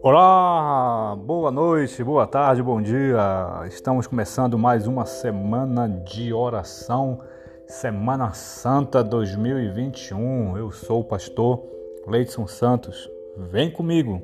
Olá, 0.00 1.16
boa 1.16 1.50
noite, 1.50 2.04
boa 2.04 2.26
tarde, 2.26 2.62
bom 2.62 2.80
dia. 2.80 3.18
Estamos 3.66 4.06
começando 4.06 4.56
mais 4.56 4.86
uma 4.86 5.04
semana 5.04 5.88
de 5.88 6.32
oração, 6.32 7.18
Semana 7.66 8.32
Santa 8.34 9.02
2021. 9.02 10.56
Eu 10.56 10.70
sou 10.70 11.00
o 11.00 11.04
pastor 11.04 11.60
Leidson 12.06 12.46
Santos. 12.46 13.10
Vem 13.36 13.70
comigo. 13.70 14.22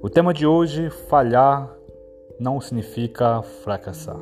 O 0.00 0.08
tema 0.08 0.32
de 0.32 0.46
hoje: 0.46 0.88
falhar 0.88 1.76
não 2.38 2.60
significa 2.60 3.42
fracassar. 3.42 4.20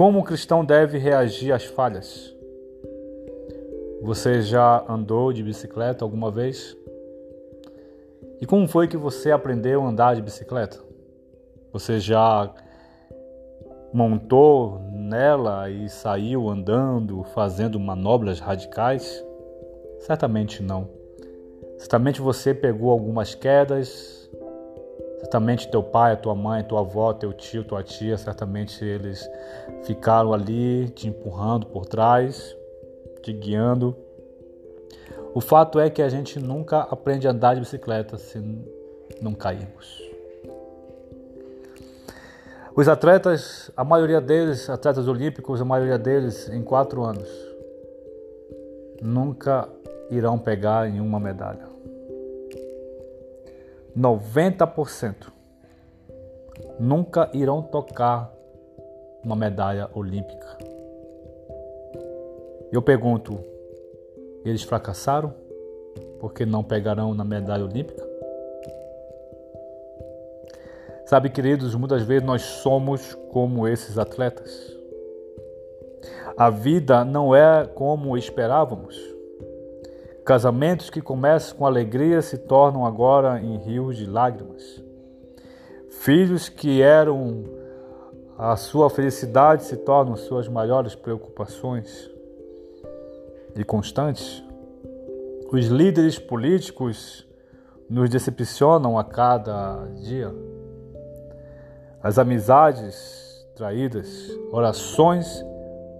Como 0.00 0.20
o 0.20 0.24
cristão 0.24 0.64
deve 0.64 0.96
reagir 0.96 1.52
às 1.52 1.66
falhas? 1.66 2.34
Você 4.00 4.40
já 4.40 4.82
andou 4.88 5.30
de 5.30 5.42
bicicleta 5.42 6.02
alguma 6.02 6.30
vez? 6.30 6.74
E 8.40 8.46
como 8.46 8.66
foi 8.66 8.88
que 8.88 8.96
você 8.96 9.30
aprendeu 9.30 9.82
a 9.82 9.88
andar 9.90 10.16
de 10.16 10.22
bicicleta? 10.22 10.78
Você 11.70 12.00
já 12.00 12.50
montou 13.92 14.80
nela 14.90 15.68
e 15.68 15.86
saiu 15.90 16.48
andando, 16.48 17.22
fazendo 17.34 17.78
manobras 17.78 18.40
radicais? 18.40 19.22
Certamente 19.98 20.62
não. 20.62 20.88
Certamente 21.76 22.22
você 22.22 22.54
pegou 22.54 22.90
algumas 22.90 23.34
quedas. 23.34 24.30
Certamente 25.20 25.70
teu 25.70 25.82
pai, 25.82 26.16
tua 26.16 26.34
mãe, 26.34 26.64
tua 26.64 26.80
avó, 26.80 27.12
teu 27.12 27.32
tio, 27.32 27.62
tua 27.62 27.82
tia, 27.82 28.16
certamente 28.16 28.84
eles 28.84 29.28
ficaram 29.84 30.32
ali 30.32 30.88
te 30.88 31.08
empurrando 31.08 31.66
por 31.66 31.84
trás, 31.86 32.56
te 33.22 33.32
guiando. 33.32 33.94
O 35.34 35.40
fato 35.40 35.78
é 35.78 35.90
que 35.90 36.02
a 36.02 36.08
gente 36.08 36.40
nunca 36.40 36.80
aprende 36.80 37.28
a 37.28 37.30
andar 37.30 37.54
de 37.54 37.60
bicicleta 37.60 38.16
se 38.16 38.42
não 39.20 39.34
cairmos. 39.34 40.00
Os 42.74 42.88
atletas, 42.88 43.70
a 43.76 43.84
maioria 43.84 44.20
deles, 44.20 44.70
atletas 44.70 45.06
olímpicos, 45.06 45.60
a 45.60 45.64
maioria 45.64 45.98
deles 45.98 46.48
em 46.48 46.62
quatro 46.62 47.04
anos, 47.04 47.28
nunca 49.02 49.68
irão 50.10 50.38
pegar 50.38 50.88
em 50.88 50.98
uma 50.98 51.20
medalha. 51.20 51.68
90% 53.96 55.32
nunca 56.78 57.30
irão 57.32 57.62
tocar 57.62 58.32
uma 59.22 59.36
medalha 59.36 59.90
olímpica. 59.94 60.58
Eu 62.72 62.80
pergunto, 62.80 63.38
eles 64.44 64.62
fracassaram 64.62 65.34
porque 66.18 66.46
não 66.46 66.62
pegarão 66.62 67.14
na 67.14 67.24
medalha 67.24 67.64
olímpica? 67.64 68.08
Sabe, 71.06 71.28
queridos, 71.28 71.74
muitas 71.74 72.02
vezes 72.02 72.24
nós 72.24 72.42
somos 72.42 73.14
como 73.32 73.66
esses 73.66 73.98
atletas. 73.98 74.76
A 76.36 76.48
vida 76.48 77.04
não 77.04 77.34
é 77.34 77.66
como 77.66 78.16
esperávamos. 78.16 79.09
Casamentos 80.30 80.90
que 80.90 81.02
começam 81.02 81.58
com 81.58 81.66
alegria 81.66 82.22
se 82.22 82.38
tornam 82.38 82.86
agora 82.86 83.40
em 83.40 83.58
rios 83.58 83.96
de 83.96 84.06
lágrimas. 84.06 84.80
Filhos 85.90 86.48
que 86.48 86.80
eram 86.80 87.42
a 88.38 88.54
sua 88.54 88.88
felicidade 88.88 89.64
se 89.64 89.76
tornam 89.78 90.14
suas 90.14 90.46
maiores 90.46 90.94
preocupações 90.94 92.08
e 93.56 93.64
constantes, 93.64 94.40
os 95.50 95.66
líderes 95.66 96.16
políticos 96.16 97.26
nos 97.88 98.08
decepcionam 98.08 98.96
a 98.96 99.02
cada 99.02 99.84
dia. 99.96 100.32
As 102.00 102.20
amizades 102.20 103.44
traídas, 103.56 104.30
orações 104.52 105.44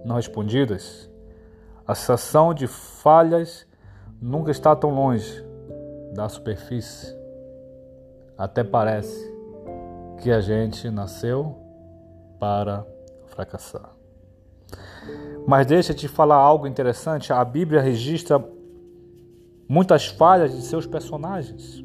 não 0.05 0.15
respondidas, 0.15 1.11
a 1.85 1.93
sensação 1.93 2.53
de 2.53 2.65
falhas 2.65 3.69
nunca 4.21 4.51
está 4.51 4.75
tão 4.75 4.93
longe 4.93 5.43
da 6.13 6.29
superfície. 6.29 7.15
Até 8.37 8.63
parece 8.63 9.31
que 10.21 10.31
a 10.31 10.39
gente 10.39 10.89
nasceu 10.91 11.57
para 12.39 12.85
fracassar. 13.27 13.89
Mas 15.47 15.65
deixa 15.65 15.93
te 15.93 16.07
falar 16.07 16.35
algo 16.35 16.67
interessante: 16.67 17.33
a 17.33 17.43
Bíblia 17.43 17.81
registra 17.81 18.43
muitas 19.67 20.05
falhas 20.07 20.55
de 20.55 20.61
seus 20.61 20.85
personagens. 20.85 21.83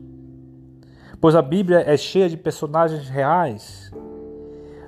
Pois 1.21 1.35
a 1.35 1.43
Bíblia 1.43 1.81
é 1.81 1.97
cheia 1.97 2.29
de 2.29 2.37
personagens 2.37 3.09
reais. 3.09 3.91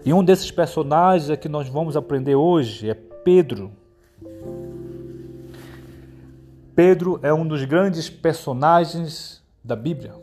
E 0.04 0.12
um 0.12 0.22
desses 0.22 0.50
personagens 0.50 1.30
é 1.30 1.36
que 1.36 1.48
nós 1.48 1.68
vamos 1.68 1.96
aprender 1.96 2.34
hoje 2.34 2.90
é 2.90 2.94
Pedro. 2.94 3.72
Pedro 6.78 7.18
é 7.24 7.34
um 7.34 7.44
dos 7.44 7.64
grandes 7.64 8.08
personagens 8.08 9.42
da 9.64 9.74
Bíblia. 9.74 10.14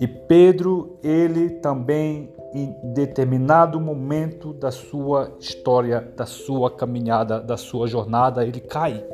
E 0.00 0.08
Pedro, 0.08 0.98
ele 1.00 1.48
também, 1.48 2.34
em 2.52 2.74
determinado 2.92 3.78
momento 3.80 4.52
da 4.52 4.72
sua 4.72 5.32
história, 5.38 6.00
da 6.16 6.26
sua 6.26 6.72
caminhada, 6.72 7.40
da 7.40 7.56
sua 7.56 7.86
jornada, 7.86 8.44
ele 8.44 8.58
cai. 8.58 9.06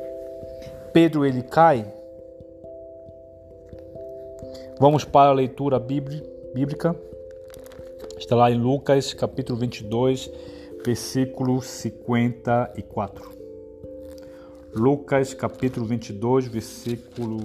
Pedro, 0.94 1.26
ele 1.26 1.42
cai. 1.42 1.84
Vamos 4.80 5.04
para 5.04 5.28
a 5.28 5.34
leitura 5.34 5.78
bíblica. 5.78 6.96
Está 8.16 8.34
lá 8.34 8.50
em 8.50 8.58
Lucas, 8.58 9.12
capítulo 9.12 9.58
22, 9.58 10.30
versículo 10.86 11.60
54. 11.60 13.37
Lucas, 14.74 15.34
capítulo 15.34 15.86
22, 15.86 16.48
versículo 16.48 17.38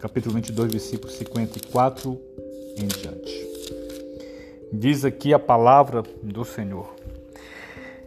capítulo 0.00 0.34
22, 0.34 0.72
versículo 0.72 1.10
54 1.10 2.20
em 2.76 2.86
diante. 2.86 3.48
Diz 4.72 5.04
aqui 5.04 5.34
a 5.34 5.38
palavra 5.38 6.02
do 6.22 6.44
Senhor. 6.44 6.94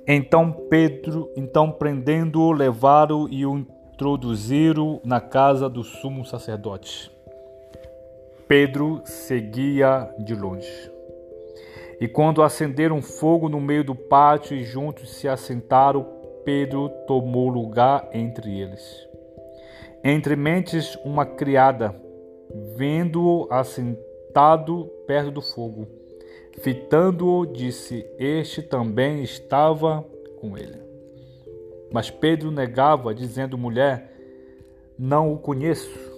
Então 0.08 0.52
Pedro, 0.70 1.32
então 1.38 1.72
prendendo-o, 1.72 2.52
levaram 2.52 3.28
e 3.30 3.46
o 3.46 3.58
introduziram 3.94 5.00
na 5.06 5.22
casa 5.22 5.70
do 5.70 5.84
sumo 5.84 6.26
sacerdote. 6.26 7.12
Pedro 8.48 9.02
seguia 9.06 10.14
de 10.20 10.36
longe. 10.36 10.92
E 12.02 12.08
quando 12.08 12.44
acenderam 12.44 13.02
fogo 13.02 13.48
no 13.48 13.62
meio 13.62 13.84
do 13.84 13.96
pátio 13.96 14.58
e 14.58 14.64
juntos 14.64 15.12
se 15.12 15.28
assentaram, 15.28 16.23
Pedro 16.44 16.90
tomou 17.08 17.50
lugar 17.50 18.10
entre 18.14 18.60
eles. 18.60 19.08
Entre 20.04 20.36
mentes, 20.36 20.96
uma 21.06 21.26
criada, 21.26 21.96
vendo-o 22.76 23.48
assentado, 23.50 24.14
sentado 24.34 24.90
perto 25.06 25.30
do 25.30 25.42
fogo. 25.42 25.88
Fitando-o, 26.60 27.46
disse: 27.46 28.04
Este 28.18 28.64
também 28.64 29.22
estava 29.22 30.04
com 30.42 30.58
ele. 30.58 30.82
Mas 31.92 32.10
Pedro 32.10 32.50
negava, 32.50 33.14
dizendo: 33.14 33.58
Mulher, 33.58 34.12
não 34.98 35.32
o 35.32 35.38
conheço. 35.38 36.12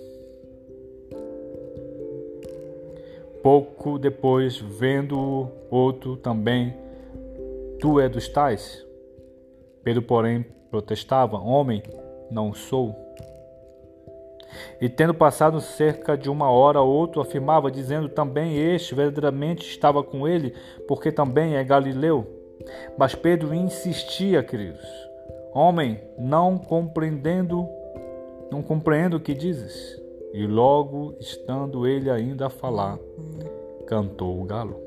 Pouco 3.44 4.00
depois, 4.00 4.58
vendo-o 4.58 5.52
outro 5.70 6.16
também, 6.16 6.74
tu 7.80 8.00
é 8.00 8.08
dos 8.08 8.30
tais. 8.30 8.85
Pedro, 9.86 10.02
porém, 10.02 10.44
protestava: 10.72 11.38
Homem, 11.38 11.84
não 12.30 12.54
sou. 12.54 12.96
E 14.82 14.90
tendo 14.90 15.14
passado 15.14 15.62
cerca 15.62 16.18
de 16.18 16.30
uma 16.30 16.50
hora, 16.50 16.82
outro 16.82 17.22
afirmava, 17.22 17.70
dizendo 17.70 18.10
também 18.10 18.58
este 18.58 18.96
verdadeiramente 18.96 19.70
estava 19.70 20.04
com 20.04 20.28
ele, 20.28 20.56
porque 20.88 21.12
também 21.12 21.56
é 21.56 21.64
Galileu. 21.64 22.26
Mas 22.98 23.14
Pedro 23.14 23.54
insistia, 23.54 24.42
queridos: 24.42 24.86
Homem, 25.54 26.02
não 26.18 26.58
compreendendo, 26.58 27.68
não 28.52 28.64
compreendo 28.64 29.18
o 29.18 29.20
que 29.20 29.36
dizes. 29.36 30.02
E 30.34 30.48
logo, 30.48 31.16
estando 31.20 31.86
ele 31.86 32.10
ainda 32.10 32.48
a 32.48 32.50
falar, 32.50 32.98
cantou 33.86 34.42
o 34.42 34.46
galo. 34.46 34.82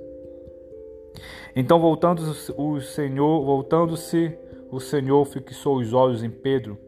Então, 1.55 1.81
voltando-se 1.81 2.53
o 2.57 2.81
Senhor, 2.81 3.45
voltando-se, 3.45 4.37
o 4.71 4.81
Senhor 4.81 5.25
fixou 5.25 5.79
os 5.79 5.93
olhos 5.93 6.23
em 6.23 6.31
Pedro 6.31 6.79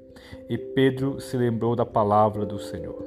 e 0.49 0.59
Pedro 0.59 1.21
se 1.21 1.37
lembrou 1.37 1.75
da 1.75 1.87
palavra 1.87 2.45
do 2.45 2.59
Senhor. 2.59 3.03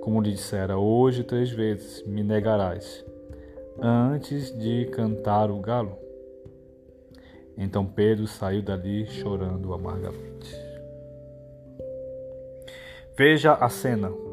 Como 0.00 0.20
lhe 0.20 0.32
dissera, 0.32 0.78
hoje 0.78 1.22
três 1.24 1.50
vezes 1.50 2.02
me 2.06 2.22
negarás, 2.22 3.04
antes 3.80 4.56
de 4.58 4.86
cantar 4.86 5.50
o 5.50 5.60
galo. 5.60 5.96
Então 7.56 7.86
Pedro 7.86 8.26
saiu 8.26 8.62
dali 8.62 9.06
chorando 9.06 9.72
amargamente. 9.72 10.54
Veja 13.16 13.54
a 13.54 13.68
cena. 13.68 14.23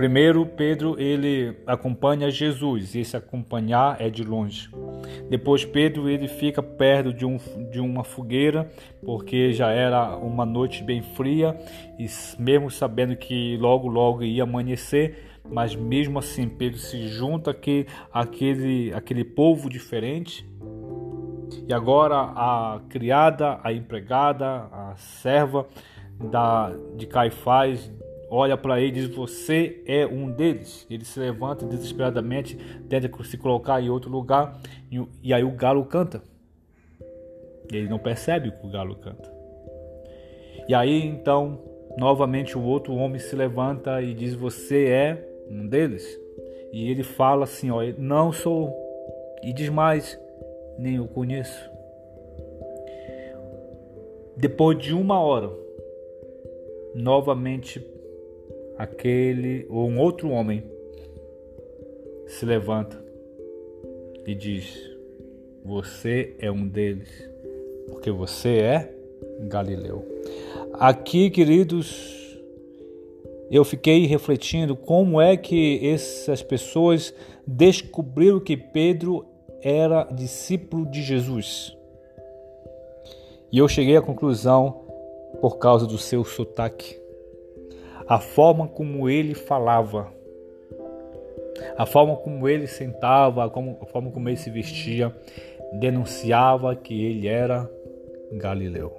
Primeiro, 0.00 0.46
Pedro 0.46 0.98
ele 0.98 1.54
acompanha 1.66 2.30
Jesus, 2.30 2.94
e 2.94 3.00
esse 3.00 3.18
acompanhar 3.18 4.00
é 4.00 4.08
de 4.08 4.24
longe. 4.24 4.70
Depois, 5.28 5.62
Pedro 5.62 6.08
ele 6.08 6.26
fica 6.26 6.62
perto 6.62 7.12
de, 7.12 7.26
um, 7.26 7.36
de 7.70 7.80
uma 7.80 8.02
fogueira, 8.02 8.70
porque 9.04 9.52
já 9.52 9.68
era 9.70 10.16
uma 10.16 10.46
noite 10.46 10.82
bem 10.82 11.02
fria, 11.02 11.54
e 11.98 12.06
mesmo 12.38 12.70
sabendo 12.70 13.14
que 13.14 13.58
logo, 13.58 13.88
logo 13.88 14.22
ia 14.22 14.44
amanhecer, 14.44 15.38
mas 15.46 15.76
mesmo 15.76 16.18
assim 16.18 16.48
Pedro 16.48 16.78
se 16.78 17.06
junta 17.06 17.50
aqui, 17.50 17.86
àquele, 18.10 18.94
àquele 18.94 19.22
povo 19.22 19.68
diferente. 19.68 20.48
E 21.68 21.74
agora 21.74 22.16
a 22.16 22.80
criada, 22.88 23.60
a 23.62 23.70
empregada, 23.70 24.66
a 24.72 24.94
serva 24.96 25.66
da, 26.18 26.72
de 26.96 27.06
Caifás 27.06 27.92
olha 28.30 28.56
para 28.56 28.80
ele 28.80 29.00
e 29.00 29.06
diz: 29.06 29.16
Você 29.16 29.82
é 29.86 30.06
um 30.06 30.30
deles. 30.30 30.86
Ele 30.88 31.04
se 31.04 31.18
levanta 31.18 31.66
desesperadamente, 31.66 32.56
tenta 32.88 33.10
se 33.24 33.36
colocar 33.36 33.82
em 33.82 33.90
outro 33.90 34.10
lugar, 34.10 34.58
e, 34.90 35.04
e 35.22 35.34
aí 35.34 35.42
o 35.42 35.50
galo 35.50 35.84
canta. 35.84 36.22
Ele 37.72 37.88
não 37.88 37.98
percebe 37.98 38.50
que 38.50 38.66
o 38.66 38.70
galo 38.70 38.94
canta. 38.96 39.30
E 40.68 40.74
aí 40.74 41.04
então, 41.04 41.60
novamente, 41.98 42.56
o 42.56 42.62
outro 42.62 42.94
homem 42.94 43.18
se 43.18 43.34
levanta 43.34 44.00
e 44.00 44.14
diz: 44.14 44.34
Você 44.34 44.86
é 44.86 45.44
um 45.50 45.66
deles. 45.66 46.18
E 46.72 46.88
ele 46.90 47.02
fala 47.02 47.44
assim: 47.44 47.70
ó, 47.70 47.80
Não 47.98 48.32
sou. 48.32 48.72
E 49.42 49.52
diz 49.52 49.68
mais: 49.68 50.18
Nem 50.78 51.00
o 51.00 51.08
conheço. 51.08 51.68
Depois 54.36 54.78
de 54.78 54.94
uma 54.94 55.20
hora, 55.20 55.50
novamente 56.94 57.78
aquele 58.80 59.66
ou 59.68 59.86
um 59.86 59.98
outro 59.98 60.30
homem 60.30 60.64
se 62.26 62.46
levanta 62.46 62.98
e 64.26 64.34
diz: 64.34 64.74
Você 65.62 66.34
é 66.38 66.50
um 66.50 66.66
deles, 66.66 67.08
porque 67.88 68.10
você 68.10 68.58
é 68.58 68.94
Galileu. 69.42 70.02
Aqui, 70.72 71.28
queridos, 71.28 72.40
eu 73.50 73.66
fiquei 73.66 74.06
refletindo 74.06 74.74
como 74.74 75.20
é 75.20 75.36
que 75.36 75.86
essas 75.86 76.42
pessoas 76.42 77.12
descobriram 77.46 78.40
que 78.40 78.56
Pedro 78.56 79.26
era 79.60 80.04
discípulo 80.04 80.90
de 80.90 81.02
Jesus. 81.02 81.76
E 83.52 83.58
eu 83.58 83.68
cheguei 83.68 83.96
à 83.96 84.00
conclusão 84.00 84.86
por 85.38 85.58
causa 85.58 85.86
do 85.86 85.98
seu 85.98 86.24
sotaque 86.24 86.99
a 88.06 88.18
forma 88.18 88.66
como 88.68 89.08
ele 89.08 89.34
falava, 89.34 90.12
a 91.76 91.86
forma 91.86 92.16
como 92.16 92.48
ele 92.48 92.66
sentava, 92.66 93.44
a 93.44 93.86
forma 93.86 94.10
como 94.10 94.28
ele 94.28 94.36
se 94.36 94.50
vestia, 94.50 95.14
denunciava 95.78 96.74
que 96.74 97.04
ele 97.04 97.28
era 97.28 97.70
Galileu. 98.32 98.92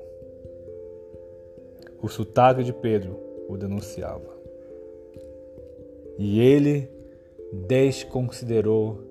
O 2.01 2.07
sotaque 2.07 2.63
de 2.63 2.73
Pedro 2.73 3.19
o 3.47 3.57
denunciava. 3.57 4.31
E 6.17 6.39
ele 6.39 6.89
desconsiderou 7.51 9.03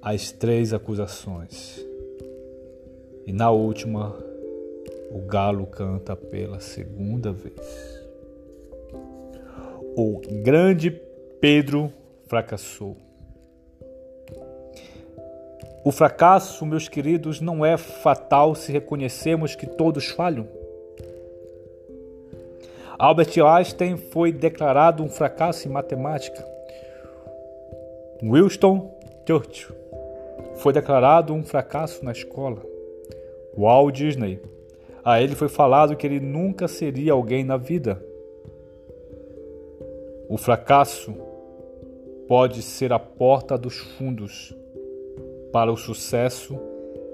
as 0.00 0.32
três 0.32 0.72
acusações. 0.72 1.84
E 3.26 3.32
na 3.32 3.50
última, 3.50 4.16
o 5.10 5.20
galo 5.20 5.66
canta 5.66 6.14
pela 6.16 6.60
segunda 6.60 7.32
vez 7.32 8.03
o 9.96 10.20
grande 10.42 10.90
Pedro 11.40 11.92
fracassou. 12.26 12.96
O 15.84 15.92
fracasso, 15.92 16.64
meus 16.64 16.88
queridos, 16.88 17.40
não 17.40 17.64
é 17.64 17.76
fatal 17.76 18.54
se 18.54 18.72
reconhecemos 18.72 19.54
que 19.54 19.66
todos 19.66 20.06
falham. 20.08 20.48
Albert 22.98 23.38
Einstein 23.38 23.96
foi 23.96 24.32
declarado 24.32 25.02
um 25.02 25.08
fracasso 25.08 25.68
em 25.68 25.70
matemática. 25.70 26.44
Winston 28.22 28.90
Churchill 29.26 29.74
foi 30.56 30.72
declarado 30.72 31.34
um 31.34 31.44
fracasso 31.44 32.04
na 32.04 32.12
escola. 32.12 32.62
Walt 33.56 33.94
Disney, 33.94 34.40
a 35.04 35.20
ele 35.20 35.34
foi 35.34 35.48
falado 35.48 35.96
que 35.96 36.06
ele 36.06 36.20
nunca 36.20 36.66
seria 36.66 37.12
alguém 37.12 37.44
na 37.44 37.56
vida. 37.56 38.02
O 40.28 40.38
fracasso 40.38 41.14
pode 42.26 42.62
ser 42.62 42.92
a 42.92 42.98
porta 42.98 43.58
dos 43.58 43.76
fundos 43.76 44.56
para 45.52 45.70
o 45.70 45.76
sucesso 45.76 46.58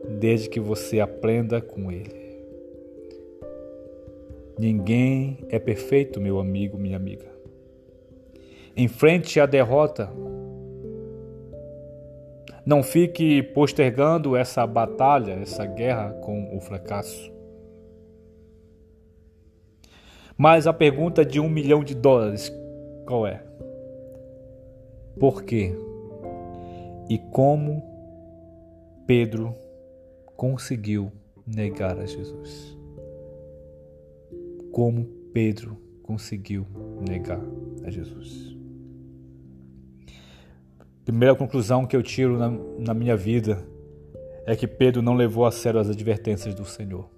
desde 0.09 0.49
que 0.49 0.61
você 0.61 1.01
aprenda 1.01 1.61
com 1.61 1.91
ele. 1.91 2.21
Ninguém 4.59 5.39
é 5.49 5.59
perfeito, 5.59 6.21
meu 6.21 6.39
amigo, 6.39 6.79
minha 6.79 6.97
amiga. 6.97 7.27
Enfrente 8.77 9.41
a 9.41 9.47
derrota. 9.47 10.11
Não 12.65 12.83
fique 12.83 13.43
postergando 13.43 14.37
essa 14.37 14.67
batalha, 14.67 15.33
essa 15.33 15.67
guerra 15.67 16.13
com 16.23 16.57
o 16.57 16.61
fracasso. 16.61 17.33
Mas 20.37 20.67
a 20.67 20.73
pergunta 20.73 21.25
de 21.25 21.41
um 21.41 21.49
milhão 21.49 21.83
de 21.83 21.95
dólares 21.95 22.51
qual 23.11 23.27
é? 23.27 23.43
Por 25.19 25.43
quê? 25.43 25.75
E 27.09 27.19
como 27.19 27.83
Pedro 29.05 29.53
conseguiu 30.37 31.11
negar 31.45 31.99
a 31.99 32.07
Jesus? 32.07 32.79
Como 34.71 35.05
Pedro 35.33 35.77
conseguiu 36.05 36.65
negar 37.01 37.41
a 37.85 37.91
Jesus? 37.91 38.57
Primeira 41.05 41.35
conclusão 41.35 41.87
que 41.87 41.97
eu 41.97 42.05
tiro 42.05 42.39
na, 42.39 42.49
na 42.79 42.95
minha 42.95 43.17
vida 43.17 43.67
é 44.47 44.55
que 44.55 44.69
Pedro 44.69 45.03
não 45.03 45.15
levou 45.15 45.45
a 45.45 45.51
sério 45.51 45.81
as 45.81 45.91
advertências 45.91 46.55
do 46.55 46.65
Senhor. 46.65 47.11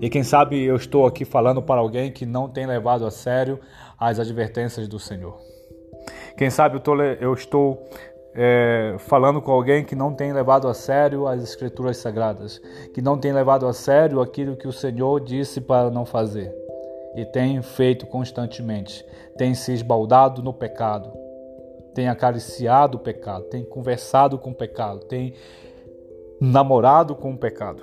E 0.00 0.08
quem 0.08 0.22
sabe 0.22 0.60
eu 0.60 0.76
estou 0.76 1.06
aqui 1.06 1.24
falando 1.24 1.62
para 1.62 1.80
alguém 1.80 2.10
que 2.10 2.26
não 2.26 2.48
tem 2.48 2.66
levado 2.66 3.06
a 3.06 3.10
sério 3.10 3.58
as 4.08 4.18
advertências 4.18 4.88
do 4.88 4.98
Senhor. 4.98 5.38
Quem 6.36 6.50
sabe 6.50 6.76
eu, 6.76 6.80
tô, 6.80 7.00
eu 7.00 7.34
estou 7.34 7.82
é, 8.34 8.96
falando 8.98 9.40
com 9.40 9.50
alguém 9.52 9.84
que 9.84 9.94
não 9.94 10.14
tem 10.14 10.32
levado 10.32 10.66
a 10.66 10.74
sério 10.74 11.26
as 11.26 11.42
Escrituras 11.42 11.98
Sagradas, 11.98 12.60
que 12.92 13.02
não 13.02 13.18
tem 13.18 13.32
levado 13.32 13.66
a 13.66 13.72
sério 13.72 14.20
aquilo 14.20 14.56
que 14.56 14.66
o 14.66 14.72
Senhor 14.72 15.20
disse 15.20 15.60
para 15.60 15.90
não 15.90 16.04
fazer 16.04 16.52
e 17.14 17.26
tem 17.26 17.60
feito 17.60 18.06
constantemente, 18.06 19.04
tem 19.36 19.54
se 19.54 19.72
esbaldado 19.72 20.42
no 20.42 20.52
pecado, 20.52 21.12
tem 21.94 22.08
acariciado 22.08 22.96
o 22.96 23.00
pecado, 23.00 23.44
tem 23.44 23.62
conversado 23.62 24.38
com 24.38 24.50
o 24.50 24.54
pecado, 24.54 25.00
tem 25.00 25.34
namorado 26.40 27.14
com 27.14 27.32
o 27.32 27.38
pecado 27.38 27.82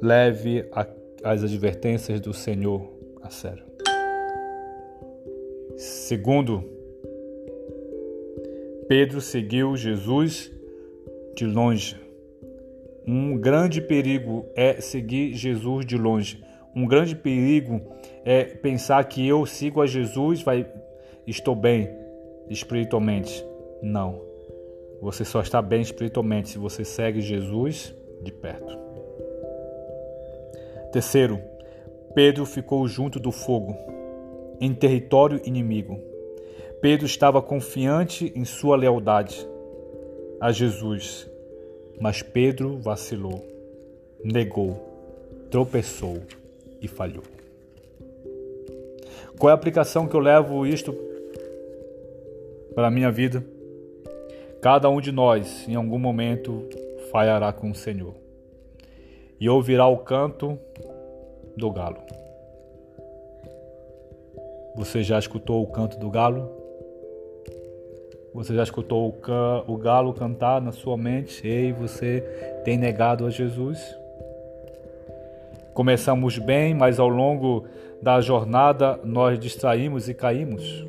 leve 0.00 0.68
a, 0.72 0.86
as 1.24 1.42
advertências 1.42 2.20
do 2.20 2.32
Senhor 2.32 2.88
a 3.22 3.30
sério. 3.30 3.67
Segundo, 5.78 6.64
Pedro 8.88 9.20
seguiu 9.20 9.76
Jesus 9.76 10.50
de 11.36 11.46
longe. 11.46 11.96
Um 13.06 13.38
grande 13.38 13.80
perigo 13.80 14.44
é 14.56 14.80
seguir 14.80 15.34
Jesus 15.34 15.86
de 15.86 15.96
longe. 15.96 16.44
Um 16.74 16.84
grande 16.84 17.14
perigo 17.14 17.80
é 18.24 18.42
pensar 18.42 19.04
que 19.04 19.24
eu 19.24 19.46
sigo 19.46 19.80
a 19.80 19.86
Jesus, 19.86 20.42
vai, 20.42 20.66
estou 21.24 21.54
bem 21.54 21.88
espiritualmente. 22.50 23.46
Não. 23.80 24.20
Você 25.00 25.24
só 25.24 25.40
está 25.40 25.62
bem 25.62 25.80
espiritualmente 25.80 26.48
se 26.48 26.58
você 26.58 26.84
segue 26.84 27.20
Jesus 27.20 27.94
de 28.20 28.32
perto. 28.32 28.76
Terceiro, 30.90 31.40
Pedro 32.16 32.44
ficou 32.44 32.88
junto 32.88 33.20
do 33.20 33.30
fogo, 33.30 33.76
em 34.60 34.74
território 34.74 35.40
inimigo. 35.44 36.00
Pedro 36.80 37.06
estava 37.06 37.42
confiante 37.42 38.32
em 38.36 38.44
sua 38.44 38.76
lealdade 38.76 39.46
a 40.40 40.52
Jesus, 40.52 41.28
mas 42.00 42.22
Pedro 42.22 42.78
vacilou, 42.78 43.44
negou, 44.22 44.80
tropeçou 45.50 46.22
e 46.80 46.86
falhou. 46.86 47.24
Qual 49.38 49.50
é 49.50 49.52
a 49.52 49.54
aplicação 49.54 50.06
que 50.06 50.14
eu 50.14 50.20
levo 50.20 50.66
isto 50.66 50.92
para 52.74 52.88
a 52.88 52.90
minha 52.90 53.10
vida? 53.10 53.44
Cada 54.60 54.88
um 54.88 55.00
de 55.00 55.12
nós, 55.12 55.68
em 55.68 55.74
algum 55.76 55.98
momento, 55.98 56.68
falhará 57.10 57.52
com 57.52 57.70
o 57.70 57.74
Senhor. 57.74 58.14
e 59.40 59.48
ouvirá 59.48 59.86
o 59.86 59.98
canto 59.98 60.58
do 61.56 61.70
galo. 61.70 61.98
Você 64.78 65.02
já 65.02 65.18
escutou 65.18 65.60
o 65.60 65.66
canto 65.66 65.98
do 65.98 66.08
galo? 66.08 66.48
Você 68.32 68.54
já 68.54 68.62
escutou 68.62 69.08
o, 69.08 69.12
can, 69.12 69.64
o 69.66 69.76
galo 69.76 70.14
cantar 70.14 70.62
na 70.62 70.70
sua 70.70 70.96
mente? 70.96 71.44
Ei, 71.44 71.72
você 71.72 72.20
tem 72.64 72.78
negado 72.78 73.26
a 73.26 73.30
Jesus? 73.30 73.80
Começamos 75.74 76.38
bem, 76.38 76.74
mas 76.74 77.00
ao 77.00 77.08
longo 77.08 77.66
da 78.00 78.20
jornada 78.20 79.00
nós 79.02 79.36
distraímos 79.40 80.08
e 80.08 80.14
caímos. 80.14 80.86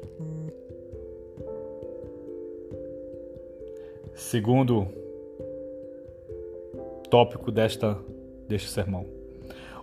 Segundo 4.13 4.87
tópico 7.09 7.51
desta, 7.51 7.97
deste 8.47 8.69
sermão. 8.69 9.18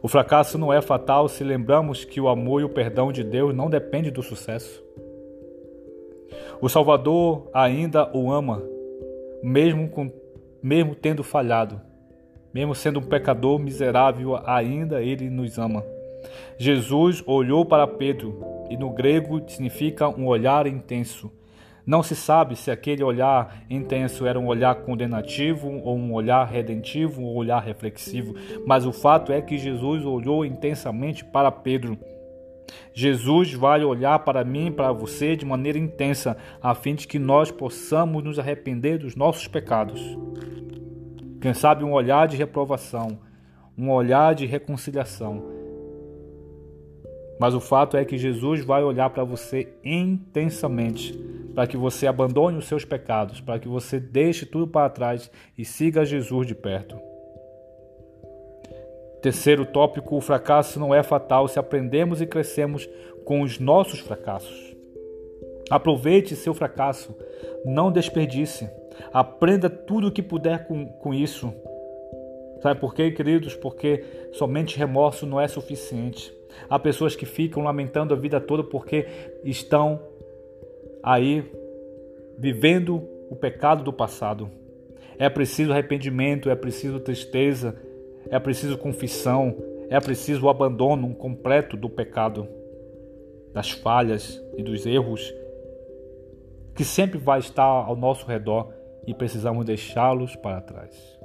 O 0.03 0.09
fracasso 0.09 0.59
não 0.59 0.73
é 0.73 0.81
fatal 0.81 1.29
se 1.29 1.43
lembramos 1.43 2.05
que 2.05 2.21
o 2.21 2.29
amor 2.29 2.61
e 2.61 2.65
o 2.65 2.69
perdão 2.69 3.11
de 3.11 3.25
Deus 3.25 3.55
não 3.55 3.71
dependem 3.71 4.13
do 4.13 4.23
sucesso. 4.23 4.83
O 6.61 6.69
Salvador 6.69 7.49
ainda 7.53 8.11
o 8.17 8.31
ama, 8.31 8.63
mesmo, 9.43 9.89
com, 9.89 10.11
mesmo 10.63 10.95
tendo 10.95 11.23
falhado. 11.23 11.81
Mesmo 12.53 12.75
sendo 12.75 13.01
um 13.01 13.03
pecador 13.03 13.59
miserável, 13.59 14.39
ainda 14.47 15.03
ele 15.03 15.29
nos 15.29 15.59
ama. 15.59 15.85
Jesus 16.59 17.23
olhou 17.27 17.65
para 17.65 17.87
Pedro, 17.87 18.41
e 18.71 18.77
no 18.77 18.91
grego 18.91 19.43
significa 19.47 20.09
um 20.09 20.27
olhar 20.27 20.67
intenso. 20.67 21.31
Não 21.87 22.03
se 22.03 22.17
sabe 22.17 22.57
se 22.57 22.69
aquele 22.69 23.05
olhar 23.05 23.63
intenso 23.71 24.27
era 24.27 24.41
um 24.41 24.49
olhar 24.49 24.75
condenativo, 24.75 25.81
ou 25.85 25.97
um 25.97 26.13
olhar 26.13 26.45
redentivo, 26.45 27.23
ou 27.23 27.35
um 27.35 27.37
olhar 27.37 27.63
reflexivo, 27.63 28.35
mas 28.67 28.85
o 28.85 28.93
fato 28.93 29.31
é 29.31 29.41
que 29.41 29.57
Jesus 29.57 30.05
olhou 30.05 30.45
intensamente 30.45 31.25
para 31.25 31.53
Pedro. 31.53 31.97
Jesus 32.93 33.53
vai 33.55 33.85
olhar 33.85 34.19
para 34.19 34.43
mim 34.43 34.67
e 34.67 34.71
para 34.73 34.91
você 34.91 35.37
de 35.37 35.47
maneira 35.47 35.79
intensa, 35.79 36.37
a 36.61 36.75
fim 36.75 36.97
de 36.97 37.07
que 37.07 37.21
nós 37.21 37.53
possamos 37.53 38.25
nos 38.25 38.37
arrepender 38.37 38.99
dos 38.99 39.15
nossos 39.15 39.47
pecados. 39.47 40.03
Quem 41.41 41.55
sabe 41.55 41.85
um 41.85 41.93
olhar 41.93 42.27
de 42.27 42.37
reprovação, 42.37 43.21
um 43.79 43.93
olhar 43.93 44.35
de 44.35 44.45
reconciliação. 44.45 45.45
Mas 47.39 47.55
o 47.55 47.61
fato 47.61 47.97
é 47.97 48.05
que 48.05 48.19
Jesus 48.19 48.65
vai 48.65 48.83
olhar 48.83 49.11
para 49.11 49.23
você 49.23 49.69
intensamente 49.85 51.36
para 51.57 51.67
que 51.67 51.77
você 51.77 52.07
abandone 52.07 52.59
os 52.59 52.69
seus 52.69 52.85
pecados, 52.85 53.41
para 53.41 53.59
que 53.59 53.67
você 53.67 53.99
deixe 53.99 54.45
tudo 54.45 54.69
para 54.69 54.91
trás 54.91 55.31
e 55.57 55.65
siga 55.65 56.05
Jesus 56.05 56.47
de 56.47 56.55
perto. 56.55 57.01
Terceiro 59.23 59.65
tópico: 59.65 60.17
o 60.17 60.21
fracasso 60.21 60.79
não 60.79 60.95
é 60.95 61.03
fatal 61.03 61.49
se 61.49 61.59
aprendemos 61.59 62.21
e 62.21 62.27
crescemos 62.27 62.87
com 63.25 63.41
os 63.41 63.59
nossos 63.59 64.01
fracassos. 64.01 64.77
Aproveite 65.71 66.37
seu 66.37 66.53
fracasso, 66.53 67.17
não 67.65 67.91
desperdice, 67.91 68.69
aprenda 69.11 69.71
tudo 69.71 70.09
o 70.09 70.13
que 70.13 70.23
puder 70.23 70.69
com, 70.69 70.87
com 70.87 71.15
isso. 71.15 71.55
Sabe 72.61 72.79
por 72.79 72.95
quê, 72.95 73.11
queridos? 73.11 73.55
Porque 73.55 74.05
somente 74.33 74.77
remorso 74.77 75.25
não 75.25 75.41
é 75.41 75.49
suficiente. 75.49 76.35
Há 76.69 76.79
pessoas 76.79 77.17
que 77.17 77.25
ficam 77.25 77.63
lamentando 77.63 78.13
a 78.13 78.17
vida 78.17 78.41
toda 78.41 78.63
porque 78.63 79.07
estão 79.43 80.01
aí 81.07 81.49
vivendo 82.37 82.97
o 83.31 83.37
pecado 83.37 83.85
do 83.85 83.93
passado. 83.93 84.51
É 85.17 85.31
preciso 85.31 85.73
arrependimento, 85.73 86.51
é 86.51 86.57
preciso 86.57 86.99
tristeza, 86.99 87.81
é 88.29 88.41
preciso 88.41 88.77
confissão, 88.77 89.57
é 89.89 90.01
preciso 90.01 90.45
o 90.45 90.49
abandono 90.49 91.15
completo 91.15 91.77
do 91.77 91.89
pecado, 91.89 92.49
das 93.55 93.71
falhas 93.71 94.43
e 94.57 94.63
dos 94.63 94.85
erros 94.85 95.33
que 96.75 96.85
sempre 96.85 97.19
vai 97.19 97.39
estar 97.39 97.63
ao 97.63 97.97
nosso 97.97 98.27
redor 98.27 98.71
e 99.07 99.15
precisamos 99.15 99.65
deixá-los 99.65 100.37
para 100.37 100.61
trás. 100.61 101.19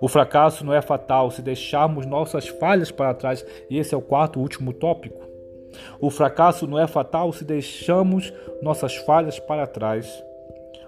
O 0.00 0.08
fracasso 0.08 0.64
não 0.64 0.74
é 0.74 0.82
fatal 0.82 1.30
se 1.30 1.40
deixarmos 1.40 2.04
nossas 2.04 2.48
falhas 2.48 2.90
para 2.90 3.14
trás, 3.14 3.46
e 3.70 3.78
esse 3.78 3.94
é 3.94 3.96
o 3.96 4.02
quarto 4.02 4.40
e 4.40 4.42
último 4.42 4.72
tópico. 4.72 5.31
O 6.00 6.10
fracasso 6.10 6.66
não 6.66 6.78
é 6.78 6.86
fatal 6.86 7.32
se 7.32 7.44
deixamos 7.44 8.32
nossas 8.62 8.96
falhas 8.96 9.38
para 9.38 9.66
trás. 9.66 10.22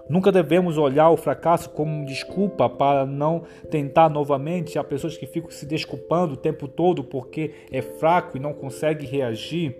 Nunca 0.07 0.31
devemos 0.31 0.77
olhar 0.77 1.09
o 1.09 1.17
fracasso 1.17 1.69
como 1.69 2.05
desculpa 2.05 2.69
para 2.69 3.05
não 3.05 3.43
tentar 3.71 4.09
novamente. 4.09 4.77
Há 4.77 4.83
pessoas 4.83 5.17
que 5.17 5.25
ficam 5.25 5.49
se 5.49 5.65
desculpando 5.65 6.35
o 6.35 6.37
tempo 6.37 6.67
todo 6.67 7.03
porque 7.03 7.51
é 7.71 7.81
fraco 7.81 8.37
e 8.37 8.39
não 8.39 8.53
consegue 8.53 9.05
reagir. 9.05 9.75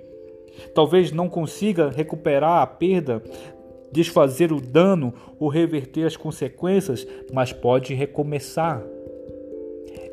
Talvez 0.74 1.12
não 1.12 1.30
consiga 1.30 1.90
recuperar 1.90 2.62
a 2.62 2.68
perda, 2.68 3.22
desfazer 3.92 4.52
o 4.52 4.60
dano 4.60 5.14
ou 5.40 5.48
reverter 5.48 6.06
as 6.06 6.18
consequências, 6.18 7.06
mas 7.32 7.54
pode 7.54 7.94
recomeçar. 7.94 8.82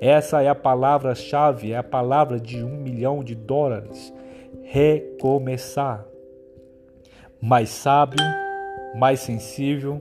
Essa 0.00 0.42
é 0.42 0.49
a 0.49 0.54
palavra-chave, 0.54 1.72
é 1.72 1.76
a 1.76 1.82
palavra 1.82 2.38
de 2.38 2.62
um 2.62 2.76
milhão 2.76 3.25
de 3.25 3.34
dólares 3.34 4.12
recomeçar. 4.62 6.06
Mais 7.40 7.71
sábio, 7.71 8.25
mais 8.94 9.21
sensível 9.21 10.00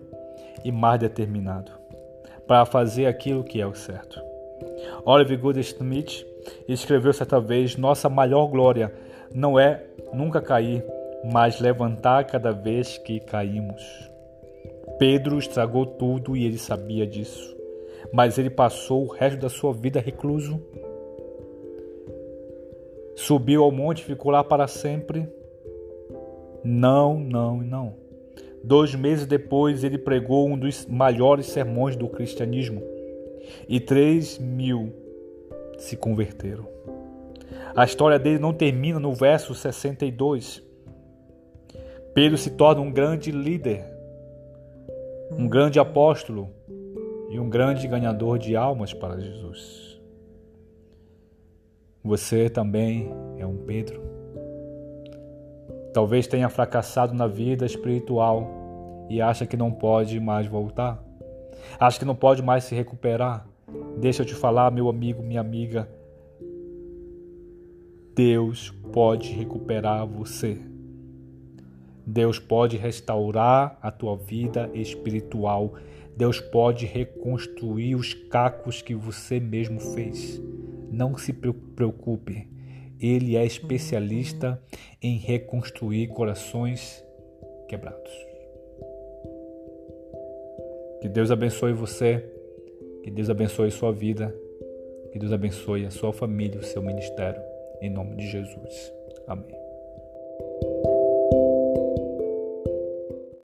e 0.64 0.72
mais 0.72 1.00
determinado 1.00 1.82
para 2.52 2.66
fazer 2.66 3.06
aquilo 3.06 3.46
que 3.46 3.62
é 3.62 3.66
o 3.66 3.74
certo. 3.74 4.22
Oliver 5.06 5.40
Goldsmith 5.40 6.26
escreveu 6.68 7.14
certa 7.14 7.40
vez: 7.40 7.78
Nossa 7.78 8.10
maior 8.10 8.48
glória 8.48 8.94
não 9.34 9.58
é 9.58 9.86
nunca 10.14 10.42
cair, 10.42 10.84
mas 11.32 11.62
levantar 11.62 12.26
cada 12.26 12.52
vez 12.52 12.98
que 12.98 13.22
caímos. 13.22 13.82
Pedro 15.00 15.40
estragou 15.40 15.86
tudo 15.86 16.36
e 16.36 16.46
ele 16.46 16.58
sabia 16.58 17.08
disso, 17.08 17.56
mas 18.12 18.38
ele 18.38 18.50
passou 18.50 19.06
o 19.06 19.12
resto 19.12 19.40
da 19.40 19.50
sua 19.50 19.72
vida 19.72 20.02
recluso 20.02 20.62
Subiu 23.16 23.64
ao 23.64 23.72
monte 23.72 24.00
e 24.00 24.06
ficou 24.06 24.32
lá 24.32 24.44
para 24.44 24.68
sempre? 24.68 25.28
Não, 26.64 27.20
não 27.20 27.64
e 27.64 27.66
não. 27.66 27.96
Dois 28.64 28.94
meses 28.94 29.26
depois, 29.26 29.84
ele 29.84 29.98
pregou 29.98 30.48
um 30.48 30.58
dos 30.58 30.86
maiores 30.86 31.48
sermões 31.48 31.96
do 31.96 32.08
cristianismo 32.08 32.82
e 33.68 33.80
três 33.80 34.38
mil 34.38 34.94
se 35.78 35.98
converteram. 35.98 36.68
A 37.76 37.86
história 37.86 38.20
dele 38.20 38.38
não 38.38 38.54
termina 38.54 39.00
no 39.00 39.14
verso 39.14 39.56
62. 39.56 40.62
Pedro 42.14 42.38
se 42.38 42.52
torna 42.52 42.82
um 42.82 42.92
grande 42.92 43.32
líder, 43.32 43.86
um 45.32 45.48
grande 45.48 45.80
apóstolo 45.80 46.50
e 47.30 47.40
um 47.40 47.50
grande 47.50 47.88
ganhador 47.88 48.38
de 48.38 48.56
almas 48.56 48.94
para 48.94 49.20
Jesus. 49.20 49.91
Você 52.04 52.50
também 52.50 53.12
é 53.38 53.46
um 53.46 53.58
Pedro. 53.58 54.02
Talvez 55.94 56.26
tenha 56.26 56.50
fracassado 56.50 57.14
na 57.14 57.28
vida 57.28 57.64
espiritual 57.64 59.06
e 59.08 59.22
acha 59.22 59.46
que 59.46 59.56
não 59.56 59.72
pode 59.72 60.20
mais 60.20 60.48
voltar. 60.48 61.04
Acha 61.80 62.00
que 62.00 62.06
não 62.06 62.16
pode 62.16 62.42
mais 62.42 62.64
se 62.64 62.74
recuperar. 62.74 63.48
Deixa 64.00 64.24
eu 64.24 64.26
te 64.26 64.34
falar, 64.34 64.72
meu 64.72 64.90
amigo, 64.90 65.22
minha 65.22 65.42
amiga. 65.42 65.88
Deus 68.16 68.72
pode 68.92 69.32
recuperar 69.32 70.08
você. 70.08 70.60
Deus 72.06 72.40
pode 72.40 72.78
restaurar 72.78 73.78
a 73.80 73.92
tua 73.92 74.18
vida 74.18 74.72
espiritual. 74.74 75.76
Deus 76.18 76.42
pode 76.42 76.88
reconstruir 76.88 77.96
os 77.96 78.14
cacos 78.14 78.82
que 78.82 78.96
você 78.96 79.40
mesmo 79.40 79.80
fez. 79.80 80.42
Não 80.92 81.18
se 81.18 81.32
preocupe, 81.32 82.48
ele 83.00 83.36
é 83.36 83.46
especialista 83.46 84.62
em 85.02 85.18
reconstruir 85.18 86.10
corações 86.10 87.04
quebrados. 87.68 88.12
Que 91.02 91.10
Deus 91.10 91.32
abençoe 91.32 91.74
você, 91.74 92.24
que 93.04 93.10
Deus 93.10 93.30
abençoe 93.30 93.72
sua 93.72 93.92
vida, 93.92 94.36
que 95.12 95.18
Deus 95.18 95.32
abençoe 95.32 95.86
a 95.86 95.92
sua 95.92 96.14
família, 96.14 96.60
o 96.60 96.64
seu 96.64 96.82
ministério, 96.82 97.42
em 97.82 97.90
nome 97.90 98.18
de 98.18 98.30
Jesus. 98.30 98.94
Amém. 99.28 99.61